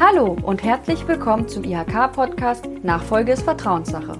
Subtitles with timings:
[0.00, 4.12] Hallo und herzlich willkommen zum IHK-Podcast Nachfolge ist Vertrauenssache.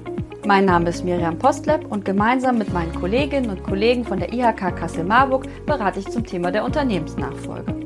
[0.45, 4.75] Mein Name ist Miriam Postleb und gemeinsam mit meinen Kolleginnen und Kollegen von der IHK
[4.75, 7.77] Kassel-Marburg berate ich zum Thema der Unternehmensnachfolge.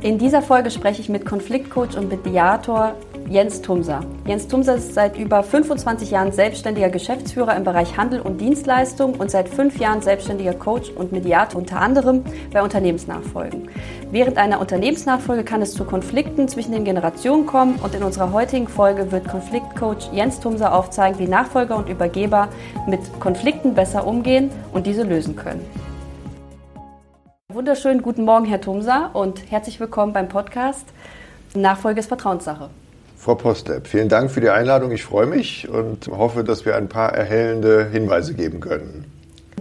[0.00, 2.94] In dieser Folge spreche ich mit Konfliktcoach und Mediator
[3.28, 4.00] Jens Tumser.
[4.24, 9.32] Jens Tumser ist seit über 25 Jahren selbstständiger Geschäftsführer im Bereich Handel und Dienstleistung und
[9.32, 12.22] seit fünf Jahren selbstständiger Coach und Mediator unter anderem
[12.52, 13.68] bei Unternehmensnachfolgen.
[14.12, 18.68] Während einer Unternehmensnachfolge kann es zu Konflikten zwischen den Generationen kommen und in unserer heutigen
[18.68, 22.48] Folge wird Konfliktcoach Jens Tumser aufzeigen, wie Nachfolger und Übergeber
[22.86, 25.64] mit Konflikten besser umgehen und diese lösen können.
[27.52, 30.86] Wunderschönen guten Morgen, Herr Tumser, und herzlich willkommen beim Podcast
[31.54, 32.70] Nachfolge ist Vertrauenssache.
[33.16, 34.92] Frau Postep, vielen Dank für die Einladung.
[34.92, 39.10] Ich freue mich und hoffe, dass wir ein paar erhellende Hinweise geben können.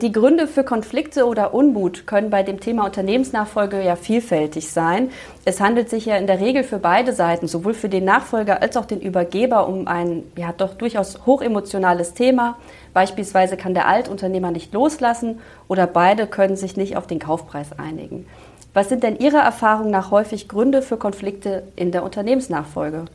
[0.01, 5.09] Die Gründe für Konflikte oder Unmut können bei dem Thema Unternehmensnachfolge ja vielfältig sein.
[5.45, 8.75] Es handelt sich ja in der Regel für beide Seiten, sowohl für den Nachfolger als
[8.75, 12.57] auch den Übergeber, um ein ja doch durchaus hochemotionales Thema.
[12.93, 18.27] Beispielsweise kann der Altunternehmer nicht loslassen oder beide können sich nicht auf den Kaufpreis einigen.
[18.73, 23.05] Was sind denn Ihrer Erfahrung nach häufig Gründe für Konflikte in der Unternehmensnachfolge?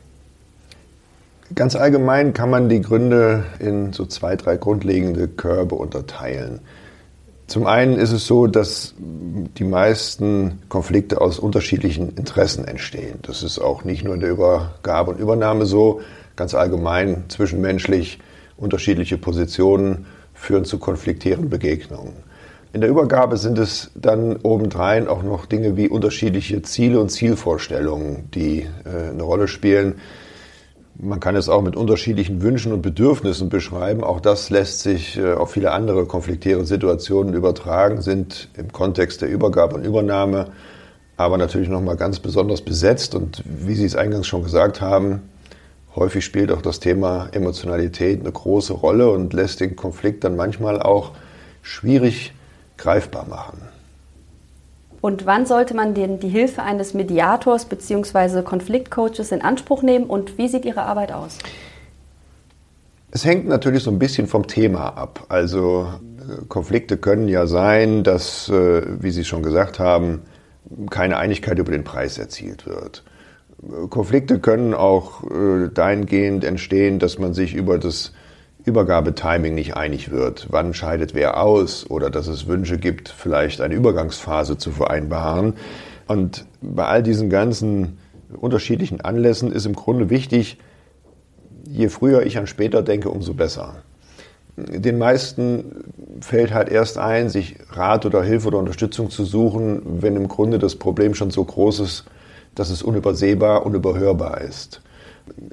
[1.55, 6.61] Ganz allgemein kann man die Gründe in so zwei, drei grundlegende Körbe unterteilen.
[7.47, 13.19] Zum einen ist es so, dass die meisten Konflikte aus unterschiedlichen Interessen entstehen.
[13.23, 15.99] Das ist auch nicht nur in der Übergabe und Übernahme so.
[16.37, 18.19] Ganz allgemein zwischenmenschlich
[18.55, 22.13] unterschiedliche Positionen führen zu konfliktären Begegnungen.
[22.71, 28.29] In der Übergabe sind es dann obendrein auch noch Dinge wie unterschiedliche Ziele und Zielvorstellungen,
[28.33, 29.95] die äh, eine Rolle spielen.
[30.95, 34.03] Man kann es auch mit unterschiedlichen Wünschen und Bedürfnissen beschreiben.
[34.03, 39.29] Auch das lässt sich äh, auf viele andere konfliktäre Situationen übertragen, sind im Kontext der
[39.29, 40.47] Übergabe und Übernahme
[41.17, 43.15] aber natürlich nochmal ganz besonders besetzt.
[43.15, 45.21] Und wie Sie es eingangs schon gesagt haben,
[45.95, 50.81] häufig spielt auch das Thema Emotionalität eine große Rolle und lässt den Konflikt dann manchmal
[50.81, 51.11] auch
[51.61, 52.33] schwierig
[52.77, 53.61] greifbar machen.
[55.01, 58.43] Und wann sollte man denn die Hilfe eines Mediators bzw.
[58.43, 61.39] Konfliktcoaches in Anspruch nehmen und wie sieht Ihre Arbeit aus?
[63.09, 65.25] Es hängt natürlich so ein bisschen vom Thema ab.
[65.27, 65.87] Also
[66.19, 70.21] äh, Konflikte können ja sein, dass, äh, wie Sie schon gesagt haben,
[70.89, 73.03] keine Einigkeit über den Preis erzielt wird.
[73.89, 78.13] Konflikte können auch äh, dahingehend entstehen, dass man sich über das
[78.65, 80.47] Übergabetiming nicht einig wird.
[80.49, 85.53] Wann scheidet wer aus oder dass es Wünsche gibt, vielleicht eine Übergangsphase zu vereinbaren.
[86.07, 87.97] Und bei all diesen ganzen
[88.33, 90.57] unterschiedlichen Anlässen ist im Grunde wichtig,
[91.67, 93.83] je früher ich an später denke, umso besser.
[94.57, 95.85] Den meisten
[96.19, 100.59] fällt halt erst ein, sich Rat oder Hilfe oder Unterstützung zu suchen, wenn im Grunde
[100.59, 102.05] das Problem schon so groß ist,
[102.53, 104.81] dass es unübersehbar, unüberhörbar ist.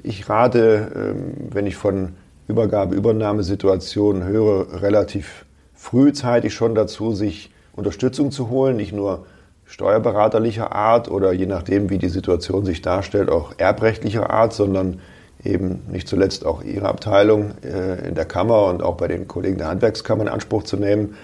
[0.03, 2.13] Ich rate, ähm, wenn ich von
[2.49, 5.45] Übergabe, Übernahmesituationen höre, relativ
[5.75, 9.27] frühzeitig schon dazu, sich Unterstützung zu holen, nicht nur
[9.65, 14.99] steuerberaterlicher Art oder je nachdem, wie die Situation sich darstellt, auch erbrechtlicher Art, sondern
[15.43, 19.59] eben nicht zuletzt auch Ihre Abteilung äh, in der Kammer und auch bei den Kollegen
[19.59, 21.15] der Handwerkskammer in Anspruch zu nehmen,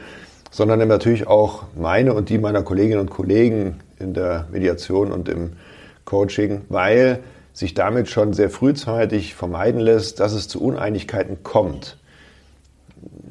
[0.51, 5.53] sondern natürlich auch meine und die meiner Kolleginnen und Kollegen in der Mediation und im
[6.05, 7.19] Coaching, weil
[7.55, 11.97] sich damit schon sehr frühzeitig vermeiden lässt, dass es zu Uneinigkeiten kommt.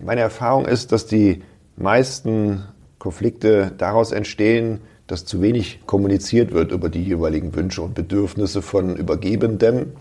[0.03, 1.43] Meine Erfahrung ist, dass die
[1.77, 2.65] meisten
[2.99, 8.97] Konflikte daraus entstehen, dass zu wenig kommuniziert wird über die jeweiligen Wünsche und Bedürfnisse von
[8.97, 9.93] Übergebendem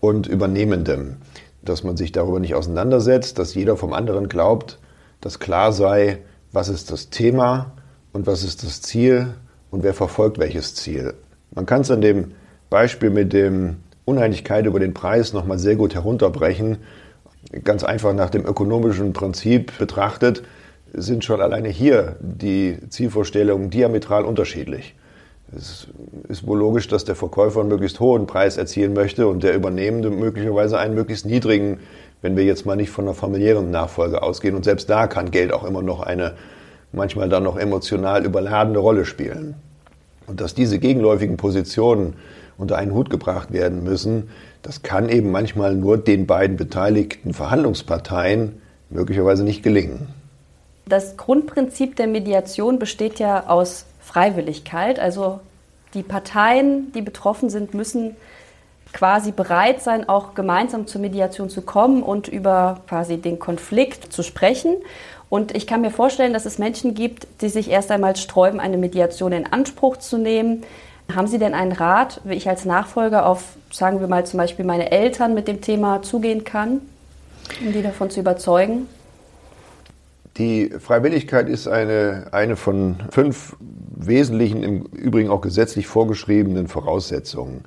[0.00, 1.16] und Übernehmendem.
[1.60, 4.78] Dass man sich darüber nicht auseinandersetzt, dass jeder vom anderen glaubt,
[5.20, 6.20] dass klar sei,
[6.52, 7.72] was ist das Thema
[8.14, 9.34] und was ist das Ziel
[9.70, 11.12] und wer verfolgt welches Ziel.
[11.54, 12.32] Man kann es an dem
[12.70, 16.78] Beispiel mit dem Uneinigkeit über den Preis nochmal sehr gut herunterbrechen.
[17.64, 20.42] Ganz einfach nach dem ökonomischen Prinzip betrachtet,
[20.92, 24.94] sind schon alleine hier die Zielvorstellungen diametral unterschiedlich.
[25.56, 25.88] Es
[26.28, 30.10] ist wohl logisch, dass der Verkäufer einen möglichst hohen Preis erzielen möchte und der Übernehmende
[30.10, 31.80] möglicherweise einen möglichst niedrigen,
[32.20, 34.54] wenn wir jetzt mal nicht von einer familiären Nachfolge ausgehen.
[34.54, 36.34] Und selbst da kann Geld auch immer noch eine
[36.92, 39.54] manchmal dann noch emotional überladene Rolle spielen.
[40.26, 42.14] Und dass diese gegenläufigen Positionen
[42.58, 44.28] unter einen Hut gebracht werden müssen.
[44.62, 48.60] Das kann eben manchmal nur den beiden beteiligten Verhandlungsparteien
[48.90, 50.08] möglicherweise nicht gelingen.
[50.86, 54.98] Das Grundprinzip der Mediation besteht ja aus Freiwilligkeit.
[54.98, 55.40] Also
[55.94, 58.16] die Parteien, die betroffen sind, müssen
[58.92, 64.22] quasi bereit sein, auch gemeinsam zur Mediation zu kommen und über quasi den Konflikt zu
[64.22, 64.76] sprechen.
[65.28, 68.78] Und ich kann mir vorstellen, dass es Menschen gibt, die sich erst einmal sträuben, eine
[68.78, 70.62] Mediation in Anspruch zu nehmen,
[71.14, 74.64] Haben Sie denn einen Rat, wie ich als Nachfolger auf, sagen wir mal zum Beispiel
[74.64, 76.82] meine Eltern mit dem Thema zugehen kann,
[77.64, 78.86] um die davon zu überzeugen?
[80.36, 83.56] Die Freiwilligkeit ist eine, eine von fünf
[83.96, 87.64] wesentlichen, im Übrigen auch gesetzlich vorgeschriebenen Voraussetzungen.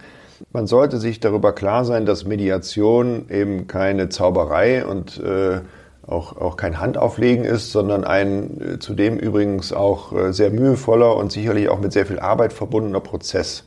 [0.54, 5.62] Man sollte sich darüber klar sein, dass Mediation eben keine Zauberei und äh,
[6.06, 11.32] auch, auch kein Handauflegen ist, sondern ein äh, zudem übrigens auch äh, sehr mühevoller und
[11.32, 13.64] sicherlich auch mit sehr viel Arbeit verbundener Prozess.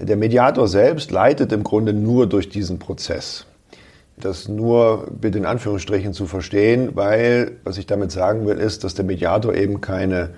[0.00, 3.46] Der Mediator selbst leitet im Grunde nur durch diesen Prozess.
[4.16, 8.94] Das nur bitte in Anführungsstrichen zu verstehen, weil was ich damit sagen will, ist, dass
[8.94, 10.30] der Mediator eben keine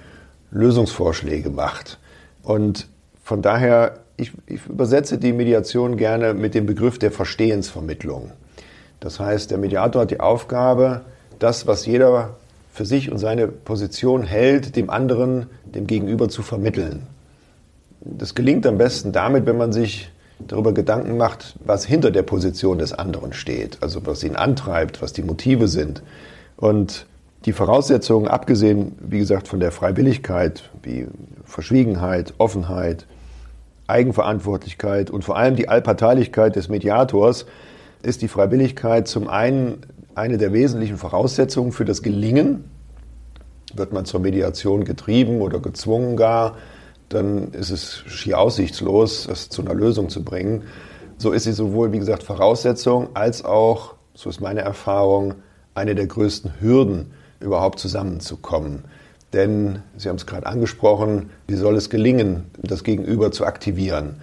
[0.50, 1.98] Lösungsvorschläge macht.
[2.42, 2.88] Und
[3.22, 8.32] von daher, ich, ich übersetze die Mediation gerne mit dem Begriff der Verstehensvermittlung.
[9.04, 11.02] Das heißt, der Mediator hat die Aufgabe,
[11.38, 12.36] das, was jeder
[12.72, 17.06] für sich und seine Position hält, dem anderen, dem Gegenüber zu vermitteln.
[18.00, 22.78] Das gelingt am besten damit, wenn man sich darüber Gedanken macht, was hinter der Position
[22.78, 26.02] des anderen steht, also was ihn antreibt, was die Motive sind.
[26.56, 27.04] Und
[27.44, 31.08] die Voraussetzungen, abgesehen, wie gesagt, von der Freiwilligkeit, wie
[31.44, 33.04] Verschwiegenheit, Offenheit,
[33.86, 37.44] Eigenverantwortlichkeit und vor allem die Allparteilichkeit des Mediators,
[38.04, 39.78] ist die Freiwilligkeit zum einen
[40.14, 42.64] eine der wesentlichen Voraussetzungen für das Gelingen.
[43.74, 46.56] Wird man zur Mediation getrieben oder gezwungen gar,
[47.08, 50.62] dann ist es schier aussichtslos, es zu einer Lösung zu bringen.
[51.18, 55.34] So ist sie sowohl, wie gesagt, Voraussetzung als auch, so ist meine Erfahrung,
[55.74, 58.84] eine der größten Hürden, überhaupt zusammenzukommen.
[59.32, 64.20] Denn, Sie haben es gerade angesprochen, wie soll es gelingen, das Gegenüber zu aktivieren?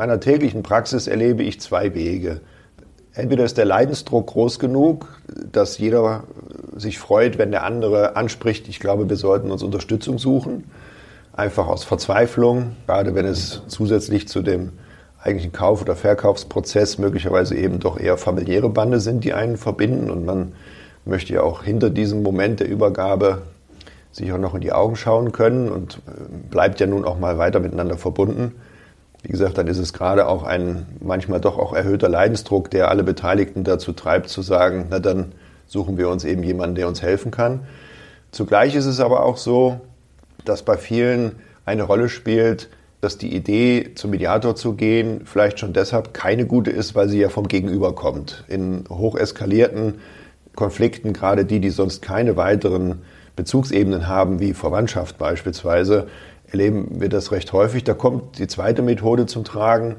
[0.00, 2.40] In meiner täglichen Praxis erlebe ich zwei Wege.
[3.12, 5.06] Entweder ist der Leidensdruck groß genug,
[5.52, 6.24] dass jeder
[6.74, 10.64] sich freut, wenn der andere anspricht, ich glaube, wir sollten uns Unterstützung suchen.
[11.34, 14.72] Einfach aus Verzweiflung, gerade wenn es zusätzlich zu dem
[15.22, 20.10] eigentlichen Kauf- oder Verkaufsprozess möglicherweise eben doch eher familiäre Bande sind, die einen verbinden.
[20.10, 20.52] Und man
[21.04, 23.42] möchte ja auch hinter diesem Moment der Übergabe
[24.12, 27.36] sich auch noch in die Augen schauen können und äh, bleibt ja nun auch mal
[27.36, 28.54] weiter miteinander verbunden.
[29.22, 33.02] Wie gesagt, dann ist es gerade auch ein manchmal doch auch erhöhter Leidensdruck, der alle
[33.04, 35.32] Beteiligten dazu treibt, zu sagen, na dann
[35.66, 37.60] suchen wir uns eben jemanden, der uns helfen kann.
[38.30, 39.80] Zugleich ist es aber auch so,
[40.44, 42.70] dass bei vielen eine Rolle spielt,
[43.00, 47.20] dass die Idee, zum Mediator zu gehen, vielleicht schon deshalb keine gute ist, weil sie
[47.20, 48.44] ja vom Gegenüber kommt.
[48.48, 50.00] In hocheskalierten
[50.54, 53.02] Konflikten, gerade die, die sonst keine weiteren
[53.36, 56.08] Bezugsebenen haben, wie Verwandtschaft beispielsweise,
[56.50, 57.84] erleben wir das recht häufig.
[57.84, 59.96] Da kommt die zweite Methode zum Tragen,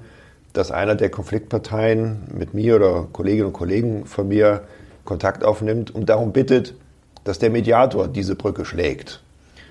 [0.53, 4.63] dass einer der Konfliktparteien mit mir oder Kolleginnen und Kollegen von mir
[5.05, 6.75] Kontakt aufnimmt und darum bittet,
[7.23, 9.21] dass der Mediator diese Brücke schlägt.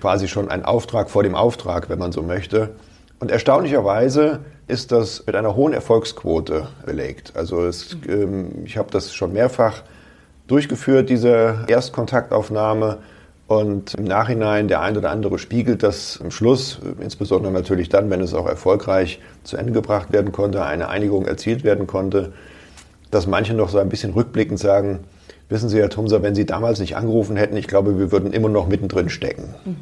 [0.01, 2.71] Quasi schon ein Auftrag vor dem Auftrag, wenn man so möchte.
[3.19, 7.33] Und erstaunlicherweise ist das mit einer hohen Erfolgsquote belegt.
[7.37, 9.83] Also es, ähm, ich habe das schon mehrfach
[10.47, 12.99] durchgeführt, diese Erstkontaktaufnahme.
[13.51, 18.21] Und im Nachhinein, der ein oder andere spiegelt das im Schluss, insbesondere natürlich dann, wenn
[18.21, 22.33] es auch erfolgreich zu Ende gebracht werden konnte, eine Einigung erzielt werden konnte,
[23.11, 25.01] dass manche noch so ein bisschen rückblickend sagen,
[25.49, 28.49] wissen Sie, Herr Tumser, wenn Sie damals nicht angerufen hätten, ich glaube, wir würden immer
[28.49, 29.53] noch mittendrin stecken.
[29.65, 29.77] Mhm.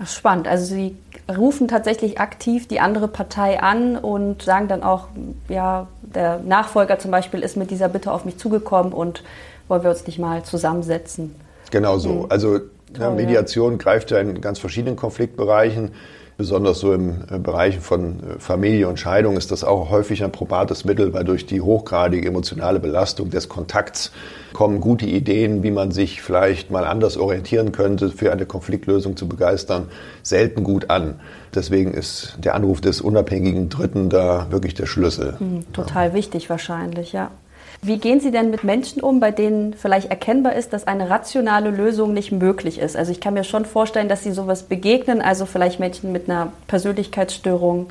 [0.00, 0.46] Ach, spannend.
[0.46, 0.94] Also Sie
[1.28, 5.08] rufen tatsächlich aktiv die andere Partei an und sagen dann auch,
[5.48, 9.24] ja, der Nachfolger zum Beispiel ist mit dieser Bitte auf mich zugekommen und
[9.66, 11.34] wollen wir uns nicht mal zusammensetzen.
[11.72, 12.10] Genau so.
[12.10, 12.26] Mhm.
[12.28, 12.60] Also
[12.98, 15.92] ja, Mediation greift ja in ganz verschiedenen Konfliktbereichen.
[16.38, 20.30] Besonders so im äh, Bereich von äh, Familie und Scheidung ist das auch häufig ein
[20.30, 24.12] probates Mittel, weil durch die hochgradige emotionale Belastung des Kontakts
[24.52, 29.26] kommen gute Ideen, wie man sich vielleicht mal anders orientieren könnte, für eine Konfliktlösung zu
[29.26, 29.88] begeistern,
[30.22, 31.18] selten gut an.
[31.56, 35.40] Deswegen ist der Anruf des unabhängigen Dritten da wirklich der Schlüssel.
[35.40, 36.14] Hm, total ja.
[36.14, 37.32] wichtig wahrscheinlich, ja.
[37.80, 41.70] Wie gehen Sie denn mit Menschen um, bei denen vielleicht erkennbar ist, dass eine rationale
[41.70, 42.96] Lösung nicht möglich ist?
[42.96, 46.52] Also ich kann mir schon vorstellen, dass Sie sowas begegnen, also vielleicht Menschen mit einer
[46.66, 47.88] Persönlichkeitsstörung,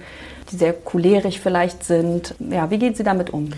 [0.52, 2.36] die sehr cholerisch vielleicht sind.
[2.40, 3.50] Ja, wie gehen Sie damit um?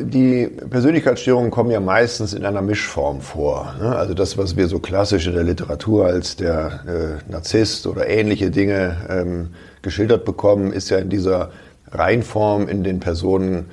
[0.00, 3.74] Die Persönlichkeitsstörungen kommen ja meistens in einer Mischform vor.
[3.80, 3.96] Ne?
[3.96, 8.50] Also das, was wir so klassisch in der Literatur als der äh, Narzisst oder ähnliche
[8.50, 9.48] Dinge ähm,
[9.82, 11.50] geschildert bekommen, ist ja in dieser
[11.90, 13.70] Reinform in den Personen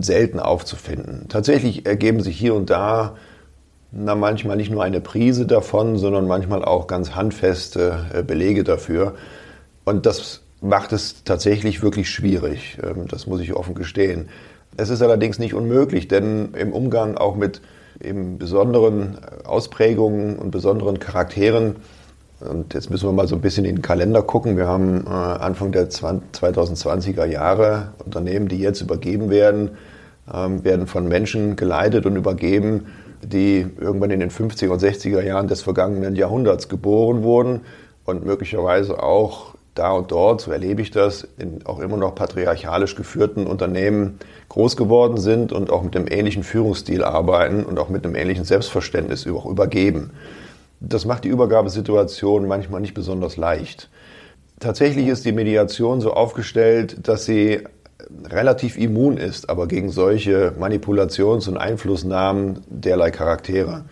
[0.00, 1.26] selten aufzufinden.
[1.28, 3.16] Tatsächlich ergeben sich hier und da
[3.90, 9.14] na, manchmal nicht nur eine Prise davon, sondern manchmal auch ganz handfeste äh, Belege dafür.
[9.84, 12.78] Und das macht es tatsächlich wirklich schwierig.
[12.82, 14.28] Ähm, das muss ich offen gestehen.
[14.76, 17.60] Es ist allerdings nicht unmöglich, denn im Umgang auch mit
[18.02, 21.76] eben besonderen Ausprägungen und besonderen Charakteren
[22.40, 24.56] Und jetzt müssen wir mal so ein bisschen in den Kalender gucken.
[24.56, 29.70] Wir haben äh, Anfang der 2020er Jahre Unternehmen, die jetzt übergeben werden,
[30.32, 32.86] ähm, werden von Menschen geleitet und übergeben,
[33.22, 37.60] die irgendwann in den 50er und 60er Jahren des vergangenen Jahrhunderts geboren wurden
[38.04, 42.94] und möglicherweise auch da und dort, so erlebe ich das, in auch immer noch patriarchalisch
[42.94, 48.04] geführten Unternehmen groß geworden sind und auch mit einem ähnlichen Führungsstil arbeiten und auch mit
[48.04, 50.10] einem ähnlichen Selbstverständnis auch übergeben.
[50.86, 53.88] Das macht die Übergabesituation manchmal nicht besonders leicht.
[54.60, 57.60] Tatsächlich ist die Mediation so aufgestellt, dass sie
[58.26, 63.84] relativ immun ist, aber gegen solche Manipulations- und Einflussnahmen derlei Charaktere.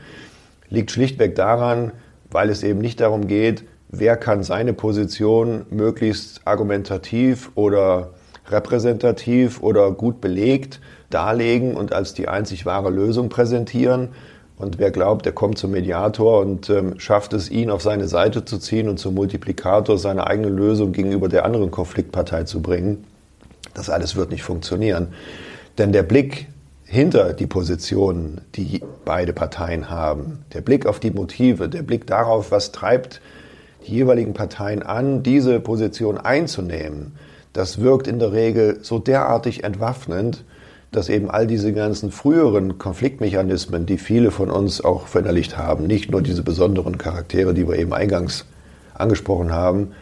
[0.69, 1.93] Liegt schlichtweg daran,
[2.31, 8.11] weil es eben nicht darum geht, wer kann seine Position möglichst argumentativ oder
[8.49, 14.11] repräsentativ oder gut belegt darlegen und als die einzig wahre Lösung präsentieren.
[14.63, 18.45] Und wer glaubt, der kommt zum Mediator und ähm, schafft es, ihn auf seine Seite
[18.45, 23.03] zu ziehen und zum Multiplikator seine eigene Lösung gegenüber der anderen Konfliktpartei zu bringen,
[23.75, 25.09] das alles wird nicht funktionieren.
[25.79, 26.47] Denn der Blick
[26.85, 32.53] hinter die Positionen, die beide Parteien haben, der Blick auf die Motive, der Blick darauf,
[32.53, 33.21] was treibt
[33.85, 37.17] die jeweiligen Parteien an, diese Position einzunehmen,
[37.53, 40.45] das wirkt in der Regel so derartig entwaffnend,
[40.93, 46.11] dass eben all diese ganzen früheren Konfliktmechanismen, die viele von uns auch verinnerlicht haben, nicht
[46.11, 48.45] nur diese besonderen Charaktere, die wir eben eingangs
[48.95, 49.93] angesprochen haben,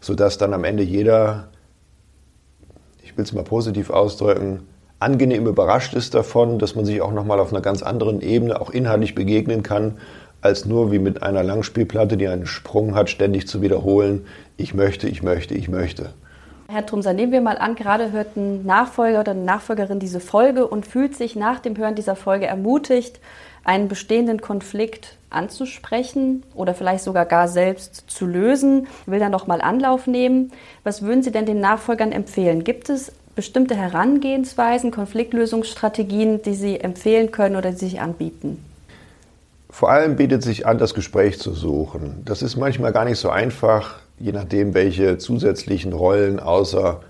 [0.00, 1.48] sodass dann am Ende jeder
[3.16, 7.40] ich will es mal positiv ausdrücken, angenehm überrascht ist davon, dass man sich auch nochmal
[7.40, 9.96] auf einer ganz anderen Ebene auch inhaltlich begegnen kann,
[10.42, 14.26] als nur wie mit einer Langspielplatte, die einen Sprung hat, ständig zu wiederholen,
[14.58, 16.10] ich möchte, ich möchte, ich möchte.
[16.68, 20.66] Herr Trumser, nehmen wir mal an, gerade hört ein Nachfolger oder eine Nachfolgerin diese Folge
[20.66, 23.20] und fühlt sich nach dem Hören dieser Folge ermutigt,
[23.62, 29.60] einen bestehenden Konflikt anzusprechen oder vielleicht sogar gar selbst zu lösen, will dann noch mal
[29.60, 30.50] Anlauf nehmen.
[30.82, 32.64] Was würden Sie denn den Nachfolgern empfehlen?
[32.64, 38.64] Gibt es bestimmte Herangehensweisen, Konfliktlösungsstrategien, die Sie empfehlen können oder die sich anbieten?
[39.70, 42.22] Vor allem bietet sich an, das Gespräch zu suchen.
[42.24, 47.00] Das ist manchmal gar nicht so einfach, je nachdem, welche zusätzlichen Rollen außer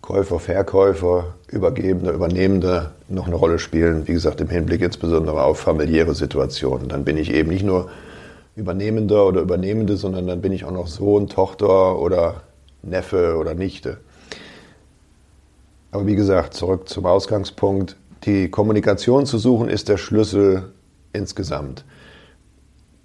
[0.00, 4.06] Käufer, Verkäufer, Übergebender, Übernehmender noch eine Rolle spielen.
[4.06, 6.88] Wie gesagt, im Hinblick insbesondere auf familiäre Situationen.
[6.88, 7.90] Dann bin ich eben nicht nur
[8.54, 12.42] Übernehmender oder Übernehmende, sondern dann bin ich auch noch Sohn, Tochter oder
[12.82, 13.98] Neffe oder Nichte.
[15.90, 17.96] Aber wie gesagt, zurück zum Ausgangspunkt.
[18.24, 20.72] Die Kommunikation zu suchen ist der Schlüssel
[21.12, 21.84] insgesamt.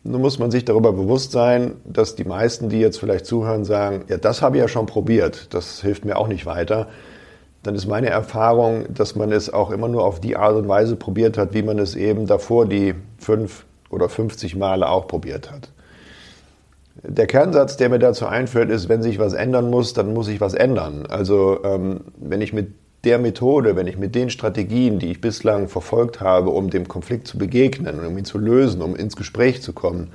[0.04, 4.06] Nun muss man sich darüber bewusst sein, dass die meisten, die jetzt vielleicht zuhören, sagen,
[4.08, 6.88] ja, das habe ich ja schon probiert, das hilft mir auch nicht weiter.
[7.62, 10.96] Dann ist meine Erfahrung, dass man es auch immer nur auf die Art und Weise
[10.96, 15.70] probiert hat, wie man es eben davor die fünf oder 50 Male auch probiert hat.
[17.04, 20.42] Der Kernsatz, der mir dazu einfällt, ist, wenn sich was ändern muss, dann muss ich
[20.42, 21.06] was ändern.
[21.08, 25.68] Also ähm, wenn ich mit der Methode, wenn ich mit den Strategien, die ich bislang
[25.68, 29.74] verfolgt habe, um dem Konflikt zu begegnen, um ihn zu lösen, um ins Gespräch zu
[29.74, 30.12] kommen,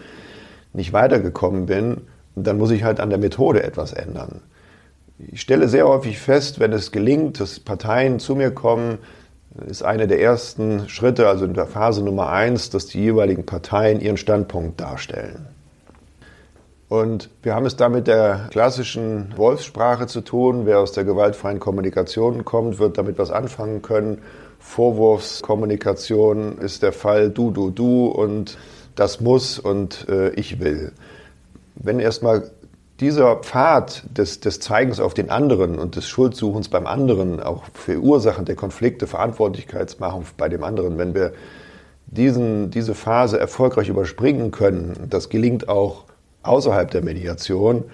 [0.73, 2.03] nicht weitergekommen bin,
[2.37, 4.41] dann muss ich halt an der Methode etwas ändern.
[5.19, 8.99] Ich stelle sehr häufig fest, wenn es gelingt, dass Parteien zu mir kommen,
[9.67, 14.01] ist einer der ersten Schritte, also in der Phase Nummer eins, dass die jeweiligen Parteien
[14.01, 15.47] ihren Standpunkt darstellen.
[16.89, 20.67] Und wir haben es da mit der klassischen Wolfssprache zu tun.
[20.67, 24.19] Wer aus der gewaltfreien Kommunikation kommt, wird damit was anfangen können.
[24.61, 28.57] Vorwurfskommunikation ist der Fall du, du, du und
[28.95, 30.93] das muss und äh, ich will.
[31.75, 32.51] Wenn erstmal
[33.01, 37.99] dieser Pfad des, des Zeigens auf den anderen und des Schuldsuchens beim anderen, auch für
[37.99, 41.33] Ursachen der Konflikte, Verantwortlichkeitsmachung bei dem anderen, wenn wir
[42.07, 46.05] diesen, diese Phase erfolgreich überspringen können, das gelingt auch
[46.47, 47.85] außerhalb der Mediation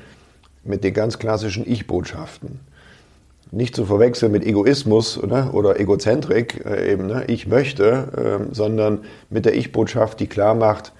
[0.64, 2.60] mit den ganz klassischen Ich-Botschaften.
[3.50, 9.00] Nicht zu verwechseln mit Egoismus ne, oder Egozentrik, äh, eben, ne, ich möchte, äh, sondern
[9.28, 10.92] mit der Ich-Botschaft, die klar macht,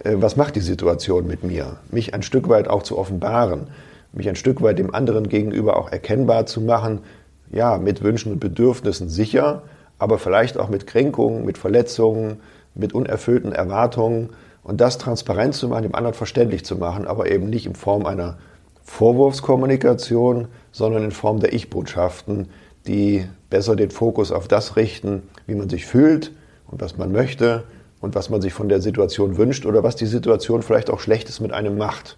[0.00, 1.78] äh, was macht die Situation mit mir?
[1.90, 3.68] Mich ein Stück weit auch zu offenbaren,
[4.12, 7.00] mich ein Stück weit dem anderen gegenüber auch erkennbar zu machen,
[7.50, 9.62] ja, mit Wünschen und Bedürfnissen sicher,
[9.98, 12.40] aber vielleicht auch mit Kränkungen, mit Verletzungen,
[12.74, 14.30] mit unerfüllten Erwartungen
[14.64, 18.06] und das transparent zu machen, dem anderen verständlich zu machen, aber eben nicht in Form
[18.06, 18.38] einer
[18.82, 22.48] Vorwurfskommunikation, sondern in Form der Ich-Botschaften,
[22.86, 26.32] die besser den Fokus auf das richten, wie man sich fühlt
[26.70, 27.64] und was man möchte
[28.00, 31.40] und was man sich von der Situation wünscht oder was die Situation vielleicht auch Schlechtes
[31.40, 32.16] mit einem macht.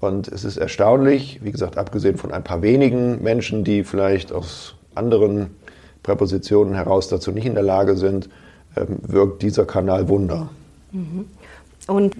[0.00, 4.74] Und es ist erstaunlich, wie gesagt, abgesehen von ein paar wenigen Menschen, die vielleicht aus
[4.96, 5.50] anderen
[6.02, 8.28] Präpositionen heraus dazu nicht in der Lage sind,
[8.76, 10.50] ähm, wirkt dieser Kanal Wunder.
[10.90, 11.26] Mhm.
[11.86, 12.14] Und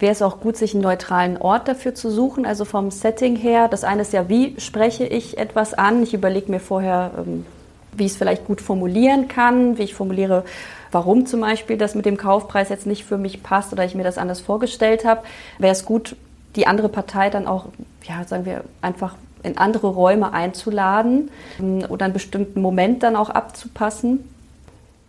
[0.00, 3.68] wäre es auch gut, sich einen neutralen Ort dafür zu suchen, also vom Setting her.
[3.68, 6.02] Das eine ist ja, wie spreche ich etwas an?
[6.02, 7.44] Ich überlege mir vorher, ähm,
[7.92, 10.44] wie ich es vielleicht gut formulieren kann, wie ich formuliere,
[10.92, 14.04] warum zum Beispiel das mit dem Kaufpreis jetzt nicht für mich passt oder ich mir
[14.04, 15.22] das anders vorgestellt habe.
[15.58, 16.16] Wäre es gut,
[16.56, 17.66] die andere Partei dann auch,
[18.04, 23.30] ja, sagen wir, einfach in andere Räume einzuladen ähm, oder einen bestimmten Moment dann auch
[23.30, 24.24] abzupassen.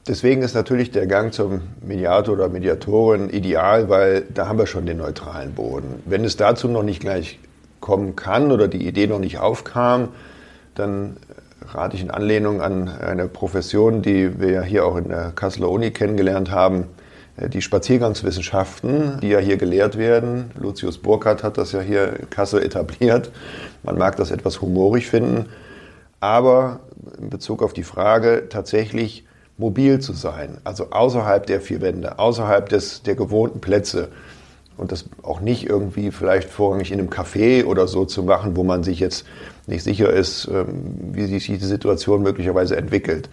[0.10, 4.88] Deswegen ist natürlich der Gang zum Mediator oder Mediatorin ideal, weil da haben wir schon
[4.88, 6.02] den neutralen Boden.
[6.06, 7.38] Wenn es dazu noch nicht gleich
[7.80, 10.08] kommen kann oder die Idee noch nicht aufkam,
[10.74, 11.18] dann
[11.68, 15.70] rate ich in Anlehnung an eine Profession, die wir ja hier auch in der Kasseler
[15.70, 16.86] Uni kennengelernt haben,
[17.38, 20.50] äh, die Spaziergangswissenschaften, die ja hier gelehrt werden.
[20.60, 23.32] Lucius Burkhardt hat das ja hier in Kassel etabliert.
[23.84, 25.46] Man mag das etwas humorig finden,
[26.20, 26.80] aber
[27.22, 29.28] in Bezug auf die Frage tatsächlich
[29.60, 34.08] mobil zu sein, also außerhalb der vier Wände, außerhalb des, der gewohnten Plätze
[34.78, 38.64] und das auch nicht irgendwie vielleicht vorrangig in einem Café oder so zu machen, wo
[38.64, 39.26] man sich jetzt
[39.68, 43.30] nicht sicher ist, ähm, wie sich die Situation möglicherweise entwickelt.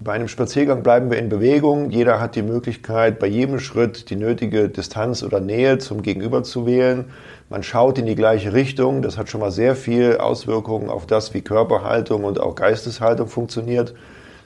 [0.00, 1.90] Bei einem Spaziergang bleiben wir in Bewegung.
[1.90, 6.66] Jeder hat die Möglichkeit, bei jedem Schritt die nötige Distanz oder Nähe zum Gegenüber zu
[6.66, 7.06] wählen.
[7.50, 9.02] Man schaut in die gleiche Richtung.
[9.02, 13.94] Das hat schon mal sehr viel Auswirkungen auf das, wie Körperhaltung und auch Geisteshaltung funktioniert.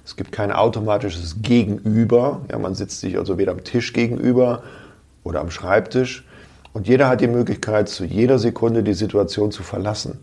[0.04, 2.40] Es gibt kein automatisches Gegenüber.
[2.50, 4.62] Ja, man sitzt sich also weder am Tisch gegenüber
[5.24, 6.24] oder am Schreibtisch.
[6.72, 10.18] Und jeder hat die Möglichkeit, zu jeder Sekunde die Situation zu verlassen.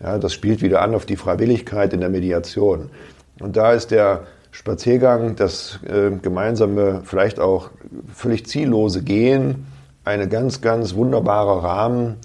[0.00, 2.90] Ja, das spielt wieder an auf die Freiwilligkeit in der Mediation.
[3.40, 7.70] Und da ist der Spaziergang, das äh, gemeinsame, vielleicht auch
[8.14, 9.66] völlig ziellose Gehen,
[10.04, 12.16] eine ganz, ganz wunderbarer Rahmen,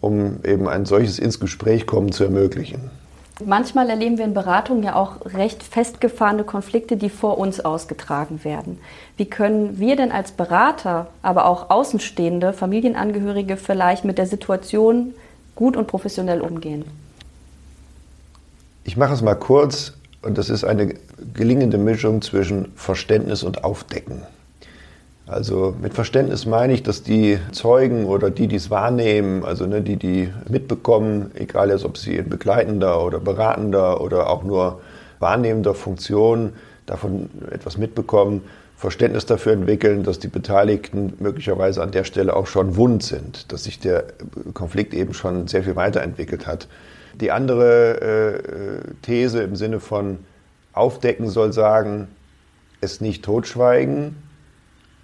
[0.00, 2.90] um eben ein solches ins Gespräch kommen zu ermöglichen.
[3.44, 8.78] Manchmal erleben wir in Beratungen ja auch recht festgefahrene Konflikte, die vor uns ausgetragen werden.
[9.18, 15.12] Wie können wir denn als Berater, aber auch Außenstehende, Familienangehörige vielleicht mit der Situation
[15.54, 16.86] gut und professionell umgehen?
[18.84, 20.94] Ich mache es mal kurz und das ist eine
[21.34, 24.22] gelingende Mischung zwischen Verständnis und Aufdecken.
[25.26, 29.82] Also mit Verständnis meine ich, dass die Zeugen oder die, die es wahrnehmen, also ne,
[29.82, 34.80] die, die mitbekommen, egal jetzt, ob sie in begleitender oder beratender oder auch nur
[35.18, 36.52] wahrnehmender Funktion
[36.86, 38.42] davon etwas mitbekommen,
[38.76, 43.64] Verständnis dafür entwickeln, dass die Beteiligten möglicherweise an der Stelle auch schon wund sind, dass
[43.64, 44.04] sich der
[44.54, 46.68] Konflikt eben schon sehr viel weiterentwickelt hat.
[47.20, 50.18] Die andere äh, These im Sinne von
[50.72, 52.06] aufdecken soll sagen,
[52.82, 54.14] es nicht totschweigen,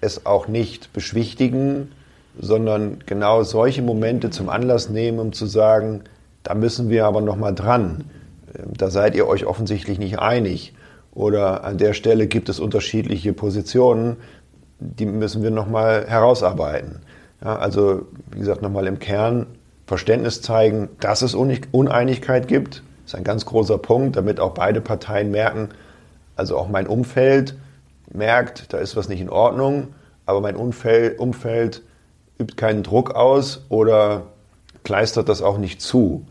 [0.03, 1.93] es auch nicht beschwichtigen,
[2.39, 6.03] sondern genau solche Momente zum Anlass nehmen, um zu sagen,
[6.43, 8.05] da müssen wir aber noch mal dran.
[8.55, 10.75] Ähm, da seid ihr euch offensichtlich nicht einig
[11.15, 14.17] oder an der Stelle gibt es unterschiedliche Positionen,
[14.81, 17.01] die müssen wir noch mal herausarbeiten.
[17.43, 19.47] Ja, also wie gesagt noch mal im Kern
[19.87, 25.31] Verständnis zeigen, dass es Uneinigkeit gibt, ist ein ganz großer Punkt, damit auch beide Parteien
[25.31, 25.69] merken,
[26.35, 27.57] also auch mein Umfeld
[28.13, 29.89] merkt, da ist was nicht in Ordnung,
[30.27, 31.83] aber mein Umfeld, Umfeld
[32.39, 34.25] übt keinen Druck aus oder
[34.85, 36.27] kleistert das auch nicht zu.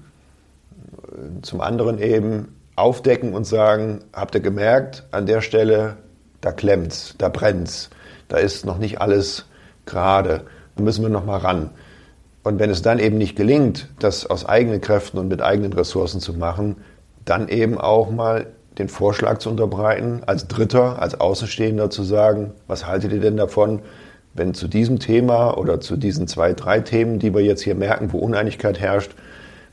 [1.41, 5.97] Zum anderen eben aufdecken und sagen, habt ihr gemerkt, an der Stelle,
[6.41, 7.89] da klemmt's, da brennt's,
[8.27, 9.45] da ist noch nicht alles
[9.85, 11.69] gerade, da müssen wir noch mal ran.
[12.43, 16.21] Und wenn es dann eben nicht gelingt, das aus eigenen Kräften und mit eigenen Ressourcen
[16.21, 16.77] zu machen,
[17.23, 22.87] dann eben auch mal den Vorschlag zu unterbreiten, als Dritter, als Außenstehender zu sagen, was
[22.87, 23.81] haltet ihr denn davon,
[24.33, 28.13] wenn zu diesem Thema oder zu diesen zwei, drei Themen, die wir jetzt hier merken,
[28.13, 29.11] wo Uneinigkeit herrscht,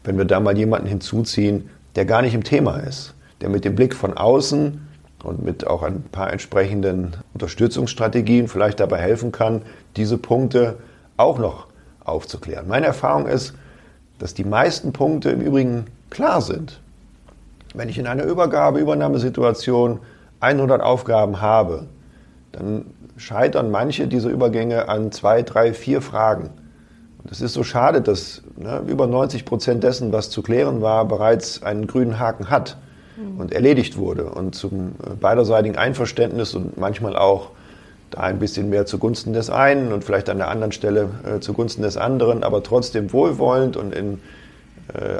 [0.04, 3.74] wenn wir da mal jemanden hinzuziehen, der gar nicht im Thema ist, der mit dem
[3.74, 4.80] Blick von außen
[5.22, 9.62] und mit auch ein paar entsprechenden Unterstützungsstrategien vielleicht dabei helfen kann,
[9.96, 10.76] diese Punkte
[11.16, 11.66] auch noch
[12.04, 12.68] aufzuklären.
[12.68, 13.54] Meine Erfahrung ist,
[14.18, 16.80] dass die meisten Punkte im Übrigen klar sind.
[17.74, 20.00] Wenn ich in einer Übergabe, Übernahmesituation
[20.40, 21.86] 100 Aufgaben habe,
[22.52, 26.50] dann scheitern manche dieser Übergänge an zwei, drei, vier Fragen.
[27.22, 31.04] Und es ist so schade, dass ne, über 90 Prozent dessen, was zu klären war,
[31.04, 32.76] bereits einen grünen Haken hat
[33.16, 33.40] mhm.
[33.40, 37.50] und erledigt wurde und zum äh, beiderseitigen Einverständnis und manchmal auch
[38.10, 41.82] da ein bisschen mehr zugunsten des einen und vielleicht an der anderen Stelle äh, zugunsten
[41.82, 44.20] des anderen, aber trotzdem wohlwollend und in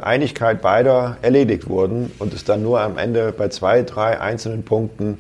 [0.02, 5.18] Einigkeit beider erledigt wurden und es dann nur am Ende bei zwei, drei einzelnen Punkten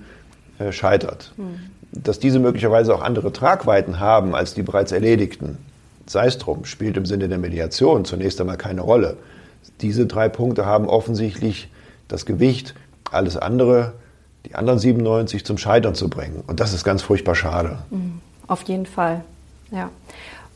[0.58, 1.32] äh, scheitert.
[1.36, 1.60] Mhm.
[1.92, 5.58] Dass diese möglicherweise auch andere Tragweiten haben als die bereits erledigten,
[6.06, 9.16] sei es drum, spielt im Sinne der Mediation zunächst einmal keine Rolle.
[9.80, 11.70] Diese drei Punkte haben offensichtlich
[12.08, 12.74] das Gewicht,
[13.10, 13.92] alles andere
[14.46, 16.42] die anderen 97 zum Scheitern zu bringen.
[16.46, 17.78] Und das ist ganz furchtbar schade.
[17.90, 18.20] Mhm.
[18.46, 19.22] Auf jeden Fall,
[19.70, 19.90] ja.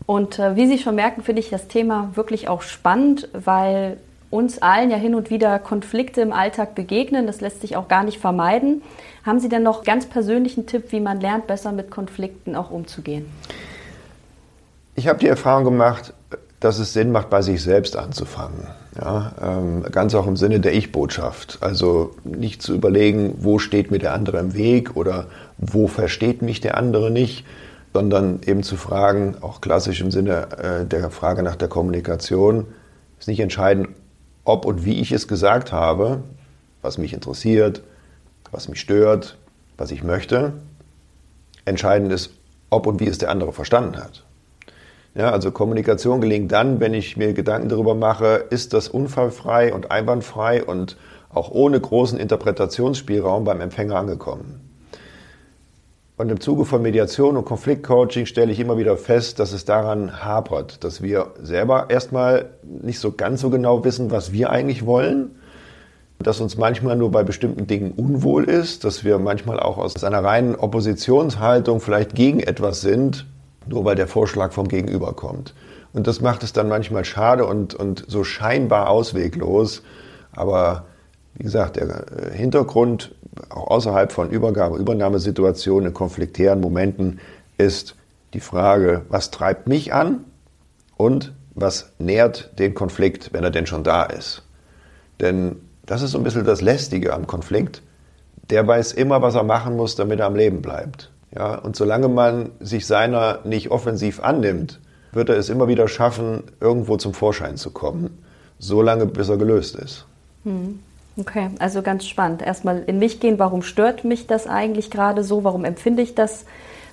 [0.07, 3.99] Und äh, wie Sie schon merken, finde ich das Thema wirklich auch spannend, weil
[4.31, 7.27] uns allen ja hin und wieder Konflikte im Alltag begegnen.
[7.27, 8.83] Das lässt sich auch gar nicht vermeiden.
[9.25, 13.27] Haben Sie denn noch ganz persönlichen Tipp, wie man lernt, besser mit Konflikten auch umzugehen?
[14.95, 16.15] Ich habe die Erfahrung gemacht,
[16.61, 18.69] dass es Sinn macht, bei sich selbst anzufangen.
[18.99, 21.59] Ja, ähm, ganz auch im Sinne der Ich-Botschaft.
[21.61, 25.27] Also nicht zu überlegen, wo steht mir der andere im Weg oder
[25.59, 27.45] wo versteht mich der andere nicht,
[27.93, 32.67] sondern eben zu fragen, auch klassisch im Sinne äh, der Frage nach der Kommunikation,
[33.19, 33.89] ist nicht entscheidend,
[34.45, 36.23] ob und wie ich es gesagt habe,
[36.81, 37.83] was mich interessiert,
[38.51, 39.39] was mich stört,
[39.77, 40.53] was ich möchte.
[41.65, 42.31] Entscheidend ist,
[42.71, 44.25] ob und wie es der andere verstanden hat.
[45.15, 49.91] Ja, also Kommunikation gelingt dann, wenn ich mir Gedanken darüber mache, ist das unfallfrei und
[49.91, 50.97] einwandfrei und
[51.29, 54.72] auch ohne großen Interpretationsspielraum beim Empfänger angekommen.
[56.17, 60.23] Und im Zuge von Mediation und Konfliktcoaching stelle ich immer wieder fest, dass es daran
[60.23, 65.31] hapert, dass wir selber erstmal nicht so ganz so genau wissen, was wir eigentlich wollen,
[66.19, 70.23] dass uns manchmal nur bei bestimmten Dingen unwohl ist, dass wir manchmal auch aus einer
[70.23, 73.27] reinen Oppositionshaltung vielleicht gegen etwas sind,
[73.67, 75.55] nur weil der Vorschlag vom Gegenüber kommt.
[75.93, 79.83] Und das macht es dann manchmal schade und, und so scheinbar ausweglos.
[80.33, 80.85] Aber
[81.43, 83.17] wie gesagt, der äh, Hintergrund
[83.51, 87.19] auch außerhalb von Übergabe, Übernahmesituationen, in konfliktären Momenten
[87.59, 87.97] ist
[88.33, 90.25] die Frage, was treibt mich an
[90.97, 94.45] und was nährt den Konflikt, wenn er denn schon da ist.
[95.21, 97.83] Denn das ist so ein bisschen das Lästige am Konflikt.
[98.51, 101.11] Der weiß immer, was er machen muss, damit er am Leben bleibt.
[101.35, 104.79] Ja, und solange man sich seiner nicht offensiv annimmt,
[105.11, 108.23] wird er es immer wieder schaffen, irgendwo zum Vorschein zu kommen,
[108.61, 110.07] solange bis er gelöst ist.
[110.45, 110.79] Hm.
[111.17, 112.43] Okay, also ganz spannend.
[112.43, 115.45] Erstmal in mich gehen, warum stört mich das eigentlich gerade so?
[115.45, 116.47] Warum empfinde ich das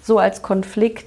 [0.04, 1.06] so als Konflikt?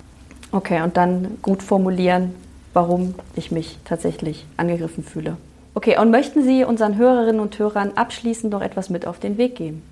[0.51, 2.35] Okay, und dann gut formulieren,
[2.73, 5.37] warum ich mich tatsächlich angegriffen fühle.
[5.75, 9.57] Okay, und möchten Sie unseren Hörerinnen und Hörern abschließend noch etwas mit auf den Weg
[9.57, 9.83] geben?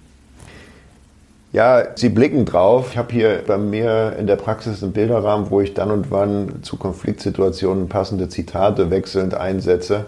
[1.52, 2.90] Ja, Sie blicken drauf.
[2.92, 6.62] Ich habe hier bei mir in der Praxis einen Bilderrahmen, wo ich dann und wann
[6.62, 10.06] zu Konfliktsituationen passende Zitate wechselnd einsetze.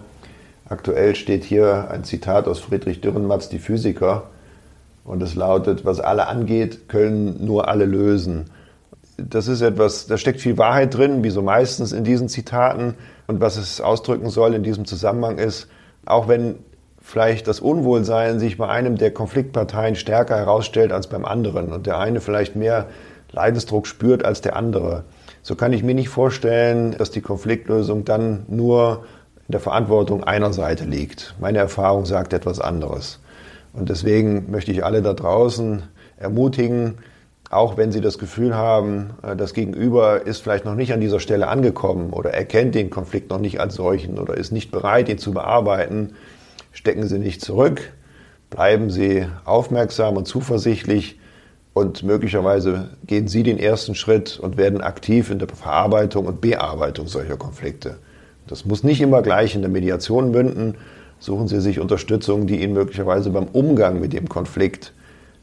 [0.72, 4.30] Aktuell steht hier ein Zitat aus Friedrich Dürrenmatz, die Physiker.
[5.04, 8.46] Und es lautet, was alle angeht, können nur alle lösen.
[9.18, 12.94] Das ist etwas, da steckt viel Wahrheit drin, wie so meistens in diesen Zitaten.
[13.26, 15.68] Und was es ausdrücken soll in diesem Zusammenhang ist,
[16.06, 16.54] auch wenn
[17.02, 21.98] vielleicht das Unwohlsein sich bei einem der Konfliktparteien stärker herausstellt als beim anderen und der
[21.98, 22.86] eine vielleicht mehr
[23.30, 25.04] Leidensdruck spürt als der andere,
[25.42, 29.04] so kann ich mir nicht vorstellen, dass die Konfliktlösung dann nur
[29.52, 31.34] in der Verantwortung einer Seite liegt.
[31.38, 33.20] Meine Erfahrung sagt etwas anderes.
[33.74, 35.82] Und deswegen möchte ich alle da draußen
[36.16, 36.94] ermutigen,
[37.50, 41.20] auch wenn Sie das Gefühl haben, äh, das Gegenüber ist vielleicht noch nicht an dieser
[41.20, 45.18] Stelle angekommen oder erkennt den Konflikt noch nicht als solchen oder ist nicht bereit, ihn
[45.18, 46.14] zu bearbeiten,
[46.72, 47.92] stecken Sie nicht zurück,
[48.48, 51.18] bleiben Sie aufmerksam und zuversichtlich
[51.74, 57.06] und möglicherweise gehen Sie den ersten Schritt und werden aktiv in der Verarbeitung und Bearbeitung
[57.06, 57.98] solcher Konflikte.
[58.46, 60.76] Das muss nicht immer gleich in der Mediation münden.
[61.18, 64.92] Suchen Sie sich Unterstützung, die Ihnen möglicherweise beim Umgang mit dem Konflikt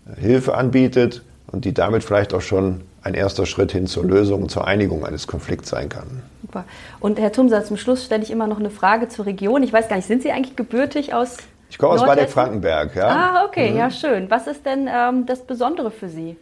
[0.07, 4.43] äh, Hilfe anbietet und die damit vielleicht auch schon ein erster Schritt hin zur Lösung
[4.43, 6.21] und zur Einigung eines Konflikts sein kann.
[6.41, 6.65] Super.
[6.99, 9.63] Und Herr Tumsa, zum Schluss stelle ich immer noch eine Frage zur Region.
[9.63, 11.37] Ich weiß gar nicht, sind Sie eigentlich gebürtig aus
[11.69, 13.07] Ich komme aus Waldeck-Frankenberg, ja.
[13.07, 13.77] Ah, okay, mhm.
[13.77, 14.29] ja schön.
[14.29, 16.35] Was ist denn ähm, das Besondere für Sie?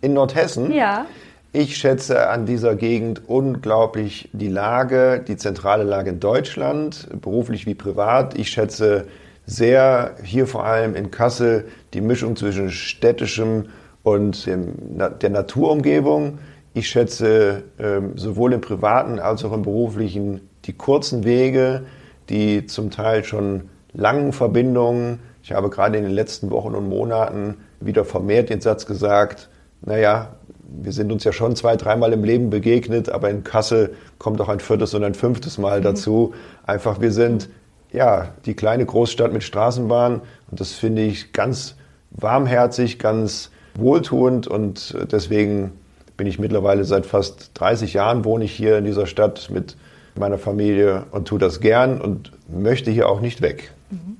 [0.00, 0.72] In Nordhessen?
[0.72, 1.06] Ja.
[1.52, 7.74] Ich schätze an dieser Gegend unglaublich die Lage, die zentrale Lage in Deutschland, beruflich wie
[7.74, 8.38] privat.
[8.38, 9.06] Ich schätze
[9.46, 13.64] sehr hier vor allem in Kassel die Mischung zwischen städtischem
[14.04, 14.74] und dem,
[15.20, 16.38] der Naturumgebung.
[16.72, 21.82] Ich schätze ähm, sowohl im privaten als auch im beruflichen die kurzen Wege,
[22.28, 25.18] die zum Teil schon langen Verbindungen.
[25.42, 29.48] Ich habe gerade in den letzten Wochen und Monaten wieder vermehrt den Satz gesagt,
[29.82, 30.36] naja,
[30.82, 34.48] wir sind uns ja schon zwei, dreimal im Leben begegnet, aber in Kassel kommt auch
[34.48, 35.84] ein viertes und ein fünftes Mal mhm.
[35.84, 36.34] dazu.
[36.66, 37.48] Einfach, wir sind
[37.92, 41.76] ja die kleine Großstadt mit Straßenbahn und das finde ich ganz
[42.10, 45.72] warmherzig, ganz wohltuend und deswegen
[46.16, 49.76] bin ich mittlerweile seit fast 30 Jahren wohne ich hier in dieser Stadt mit
[50.16, 53.72] meiner Familie und tue das gern und möchte hier auch nicht weg.
[53.90, 54.16] Mhm.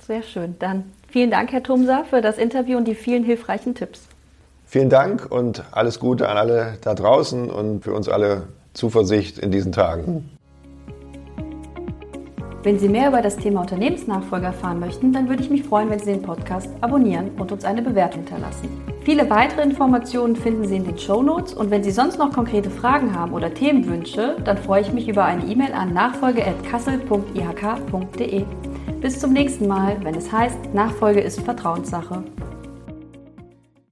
[0.00, 0.56] Sehr schön.
[0.58, 4.08] Dann vielen Dank, Herr Tumsa, für das Interview und die vielen hilfreichen Tipps.
[4.74, 9.52] Vielen Dank und alles Gute an alle da draußen und für uns alle Zuversicht in
[9.52, 10.28] diesen Tagen.
[12.64, 16.00] Wenn Sie mehr über das Thema Unternehmensnachfolge erfahren möchten, dann würde ich mich freuen, wenn
[16.00, 18.68] Sie den Podcast abonnieren und uns eine Bewertung hinterlassen.
[19.04, 22.68] Viele weitere Informationen finden Sie in den Show Notes und wenn Sie sonst noch konkrete
[22.68, 28.44] Fragen haben oder Themenwünsche, dann freue ich mich über eine E-Mail an nachfolge.kassel.ihk.de.
[29.00, 32.24] Bis zum nächsten Mal, wenn es heißt, Nachfolge ist Vertrauenssache.